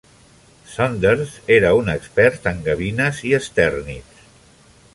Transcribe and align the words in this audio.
Saunders 0.75 1.35
era 1.57 1.73
un 1.81 1.91
expert 1.95 2.49
en 2.53 2.63
gavines 2.69 3.21
i 3.33 3.35
estèrnids. 3.41 4.25